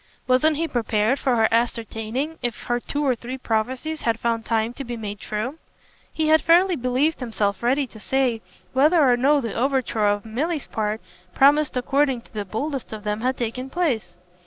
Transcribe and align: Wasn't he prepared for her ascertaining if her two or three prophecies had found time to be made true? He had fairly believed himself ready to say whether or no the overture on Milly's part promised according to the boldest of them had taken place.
Wasn't 0.27 0.57
he 0.57 0.67
prepared 0.67 1.19
for 1.19 1.35
her 1.35 1.47
ascertaining 1.51 2.39
if 2.41 2.63
her 2.63 2.79
two 2.79 3.05
or 3.05 3.13
three 3.13 3.37
prophecies 3.37 4.01
had 4.01 4.19
found 4.19 4.45
time 4.45 4.73
to 4.73 4.83
be 4.83 4.97
made 4.97 5.19
true? 5.19 5.59
He 6.11 6.29
had 6.29 6.41
fairly 6.41 6.75
believed 6.75 7.19
himself 7.19 7.61
ready 7.61 7.85
to 7.85 7.99
say 7.99 8.41
whether 8.73 8.99
or 9.07 9.15
no 9.15 9.39
the 9.41 9.53
overture 9.53 10.07
on 10.07 10.21
Milly's 10.25 10.65
part 10.65 11.01
promised 11.35 11.77
according 11.77 12.21
to 12.21 12.33
the 12.33 12.45
boldest 12.45 12.91
of 12.91 13.03
them 13.03 13.21
had 13.21 13.37
taken 13.37 13.69
place. 13.69 14.17